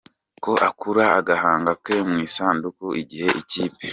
[0.43, 3.85] ko akura agahanga ke mu isanduku igihe ikipe